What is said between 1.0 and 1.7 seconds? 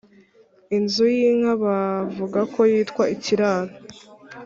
y’Inka